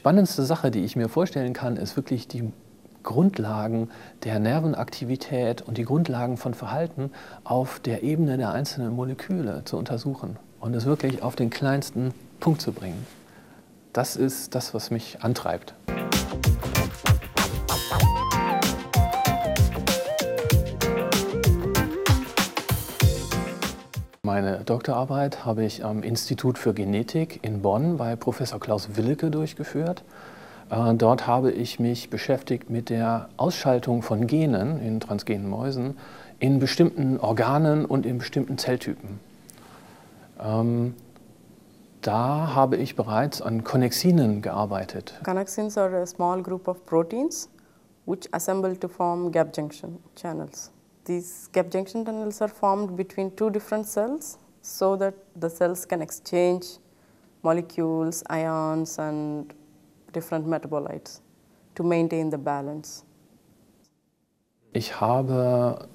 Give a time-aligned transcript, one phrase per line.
[0.00, 2.50] spannendste Sache, die ich mir vorstellen kann, ist wirklich die
[3.02, 3.90] Grundlagen
[4.24, 7.10] der Nervenaktivität und die Grundlagen von Verhalten
[7.44, 12.62] auf der Ebene der einzelnen Moleküle zu untersuchen und es wirklich auf den kleinsten Punkt
[12.62, 13.06] zu bringen.
[13.92, 15.74] Das ist das, was mich antreibt.
[24.32, 30.04] Meine Doktorarbeit habe ich am Institut für Genetik in Bonn bei Professor Klaus Willeke durchgeführt.
[30.70, 35.98] Äh, dort habe ich mich beschäftigt mit der Ausschaltung von Genen in transgenen Mäusen
[36.38, 39.18] in bestimmten Organen und in bestimmten Zelltypen.
[40.40, 40.94] Ähm,
[42.00, 45.18] da habe ich bereits an Connexinen gearbeitet.
[45.24, 47.48] Connexins are a small group of proteins
[48.06, 50.70] which assemble to form gap junction channels.
[51.04, 56.02] These gap junction tunnels are formed between two different cells so that the cells can
[56.02, 56.78] exchange
[57.42, 59.52] molecules, ions and
[60.12, 61.20] different metabolites
[61.74, 63.04] to maintain the balance.
[64.72, 65.88] Ich habe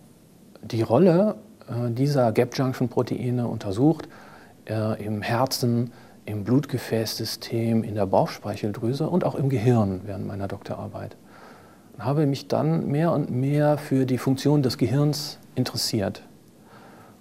[0.61, 1.37] die Rolle
[1.69, 4.09] äh, dieser Gap-Junction-Proteine untersucht
[4.65, 5.93] äh, im Herzen,
[6.25, 11.15] im Blutgefäßsystem, in der Bauchspeicheldrüse und auch im Gehirn während meiner Doktorarbeit.
[11.99, 16.21] Habe mich dann mehr und mehr für die Funktion des Gehirns interessiert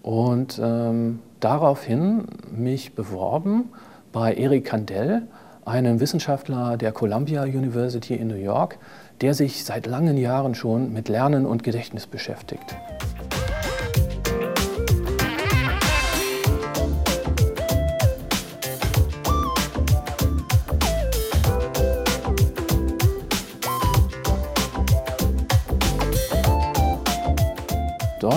[0.03, 3.71] und ähm, daraufhin mich beworben
[4.13, 5.23] bei Eric Kandel,
[5.65, 8.79] einem Wissenschaftler der Columbia University in New York,
[9.23, 12.77] der sich seit langen Jahren schon mit Lernen und Gedächtnis beschäftigt.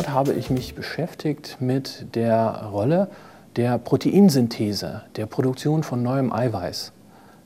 [0.07, 3.09] Dort habe ich mich beschäftigt mit der Rolle
[3.57, 6.93] der Proteinsynthese, der Produktion von neuem Eiweiß.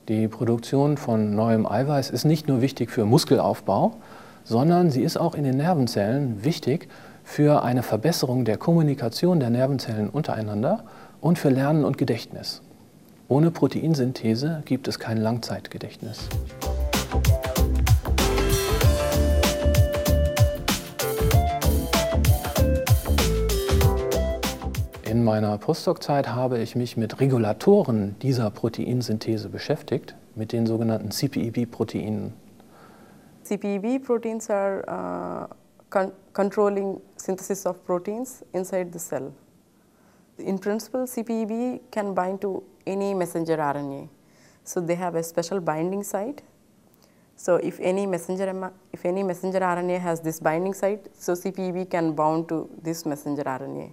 [0.08, 3.94] Die Produktion von neuem Eiweiß ist nicht nur wichtig für Muskelaufbau,
[4.44, 6.88] sondern sie ist auch in den Nervenzellen wichtig
[7.24, 10.84] für eine Verbesserung der Kommunikation der Nervenzellen untereinander
[11.20, 12.62] und für Lernen und Gedächtnis.
[13.28, 16.30] Ohne Proteinsynthese gibt es kein Langzeitgedächtnis.
[25.22, 32.34] In meiner Postdoc-Zeit habe ich mich mit Regulatoren dieser Proteinsynthese beschäftigt, mit den sogenannten CPEB-Proteinen.
[33.44, 35.56] CPEB-Proteins are uh,
[35.92, 39.32] con controlling synthesis of proteins inside the cell.
[40.40, 44.10] In principle, CPEB can bind to any messenger RNA.
[44.64, 46.42] So they have a special binding site.
[47.36, 52.14] So if any messenger, if any messenger RNA has this binding site, so CPEB can
[52.14, 53.92] bound to this messenger RNA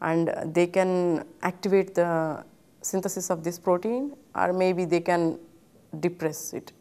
[0.00, 2.44] and they can activate the
[2.82, 5.38] synthesis of this protein or maybe they can
[6.00, 6.72] depress it.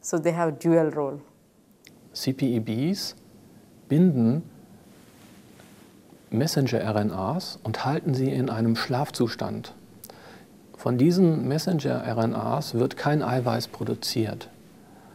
[0.00, 1.20] So they have dual role.
[2.14, 3.14] CPEBs
[3.88, 4.42] binden
[6.30, 9.74] Messenger-RNAs und halten sie in einem Schlafzustand.
[10.76, 14.50] Von diesen Messenger-RNAs wird kein Eiweiß produziert.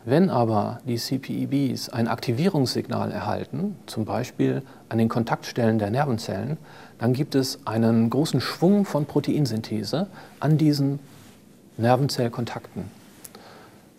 [0.04, 6.58] Wenn aber die CPEBs ein Aktivierungssignal erhalten, zum Beispiel an den Kontaktstellen der Nervenzellen,
[6.98, 10.08] dann gibt es einen großen Schwung von Proteinsynthese
[10.40, 11.00] an diesen
[11.78, 12.86] Nervenzellkontakten.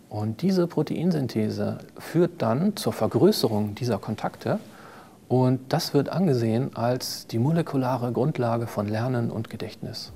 [0.09, 4.59] Und diese Proteinsynthese führt dann zur Vergrößerung dieser Kontakte
[5.27, 10.11] und das wird angesehen als die molekulare Grundlage von Lernen und Gedächtnis.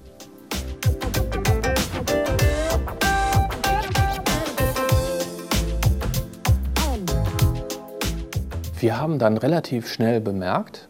[8.79, 10.87] Wir haben dann relativ schnell bemerkt,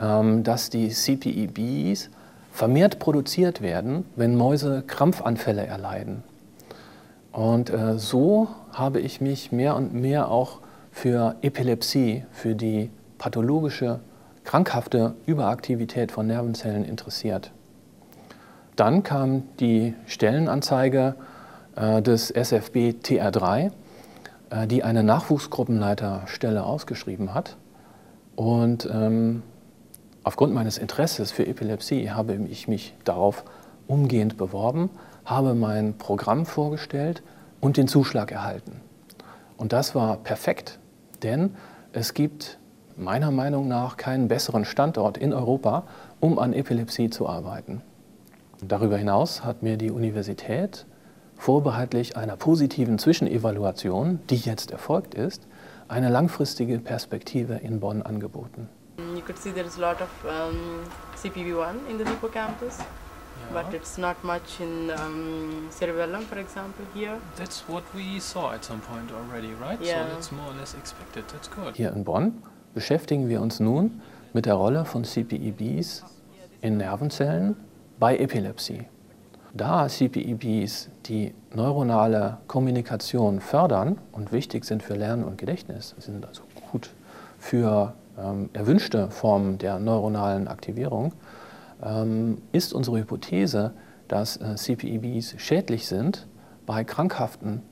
[0.00, 2.08] ähm, dass die CPEBs
[2.52, 6.22] vermehrt produziert werden, wenn Mäuse Krampfanfälle erleiden.
[7.32, 10.60] Und äh, so habe ich mich mehr und mehr auch
[10.92, 13.98] für Epilepsie, für die pathologische,
[14.44, 17.50] krankhafte Überaktivität von Nervenzellen interessiert.
[18.76, 21.16] Dann kam die Stellenanzeige
[21.74, 23.70] äh, des SFB TR3 äh,
[24.66, 27.56] die eine Nachwuchsgruppenleiterstelle ausgeschrieben hat.
[28.36, 29.42] Und ähm,
[30.22, 33.44] aufgrund meines Interesses für Epilepsie habe ich mich darauf
[33.86, 34.90] umgehend beworben,
[35.24, 37.22] habe mein Programm vorgestellt
[37.60, 38.80] und den Zuschlag erhalten.
[39.56, 40.78] Und das war perfekt,
[41.22, 41.54] denn
[41.92, 42.58] es gibt
[42.96, 45.84] meiner Meinung nach keinen besseren Standort in Europa,
[46.20, 47.82] um an Epilepsie zu arbeiten.
[48.66, 50.86] Darüber hinaus hat mir die Universität
[51.36, 55.46] vorbehaltlich einer positiven Zwischenevaluation, die jetzt erfolgt ist,
[55.88, 58.68] eine langfristige Perspektive in Bonn angeboten.
[59.14, 60.80] You could see there is a lot of um,
[61.20, 62.78] CPB1 in the hippocampus
[63.52, 67.18] but it's not much in um, cerebellum, for example, here.
[67.36, 69.80] That's what we saw at some point already, right?
[69.80, 70.06] Yeah.
[70.06, 71.24] So that's more or less expected.
[71.32, 71.76] That's good.
[71.76, 72.42] Hier in Bonn
[72.74, 74.00] beschäftigen wir uns nun
[74.32, 76.04] mit der Rolle von CPEBs
[76.60, 77.56] in Nervenzellen
[77.98, 78.86] bei Epilepsie.
[79.56, 86.42] Da CPEBs die neuronale Kommunikation fördern und wichtig sind für Lernen und Gedächtnis, sind also
[86.72, 86.90] gut
[87.38, 91.12] für ähm, erwünschte Formen der neuronalen Aktivierung,
[91.84, 93.70] ähm, ist unsere Hypothese,
[94.08, 96.26] dass äh, CPEBs schädlich sind
[96.66, 97.62] bei krankhaften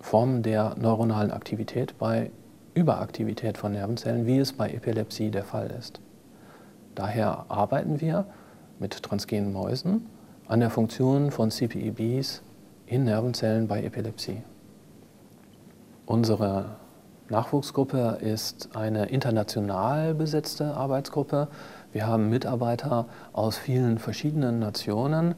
[0.00, 2.30] Formen der neuronalen Aktivität, bei
[2.72, 6.00] Überaktivität von Nervenzellen, wie es bei Epilepsie der Fall ist.
[6.94, 8.24] Daher arbeiten wir
[8.78, 10.06] mit transgenen Mäusen
[10.50, 12.42] an der Funktion von CPEBs
[12.86, 14.42] in Nervenzellen bei Epilepsie.
[16.06, 16.70] Unsere
[17.28, 21.46] Nachwuchsgruppe ist eine international besetzte Arbeitsgruppe.
[21.92, 25.36] Wir haben Mitarbeiter aus vielen verschiedenen Nationen.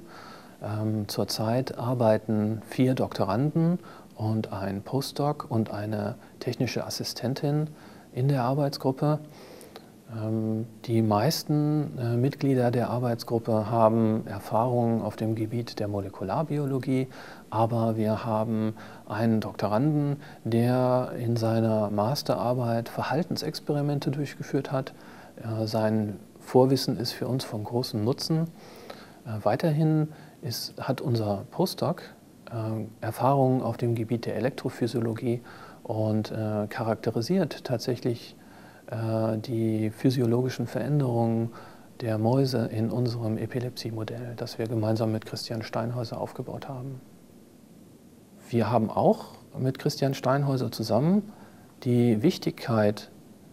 [0.62, 3.80] Ähm, zurzeit arbeiten vier Doktoranden
[4.16, 7.68] und ein Postdoc und eine technische Assistentin
[8.14, 9.18] in der Arbeitsgruppe.
[10.14, 17.08] Ähm, die meisten äh, Mitglieder der Arbeitsgruppe haben Erfahrungen auf dem Gebiet der Molekularbiologie,
[17.50, 18.74] aber wir haben
[19.08, 24.94] einen Doktoranden, der in seiner Masterarbeit Verhaltensexperimente durchgeführt hat.
[25.64, 28.48] Sein Vorwissen ist für uns von großem Nutzen.
[29.24, 30.08] Äh, weiterhin
[30.42, 32.02] ist, hat unser Postdoc
[32.50, 35.40] äh, Erfahrungen auf dem Gebiet der Elektrophysiologie
[35.84, 36.32] und
[36.68, 38.41] charakterisiert tatsächlich äh,
[38.90, 41.50] die physiologischen Veränderungen
[42.00, 47.00] der Mäuse in unserem Epilepsiemodell, das wir gemeinsam mit Christian Steinhäuser aufgebaut haben.
[48.50, 51.32] Wir haben auch mit Christian Steinhäuser zusammen
[51.84, 53.10] die Wichtigkeit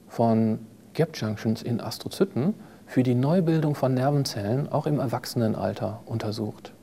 [0.08, 0.60] von
[0.94, 2.56] Gap-Junctions in Astrozyten
[2.86, 6.74] für die Neubildung von Nervenzellen auch im Erwachsenenalter untersucht.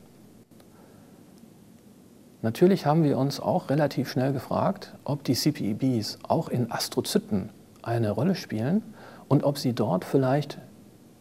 [2.41, 7.49] Natürlich haben wir uns auch relativ schnell gefragt, ob die CPEBs auch in Astrozyten
[7.81, 8.81] eine Rolle spielen
[9.27, 10.59] und ob sie dort vielleicht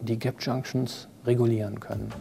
[0.00, 2.12] die Gap Junctions regulieren können.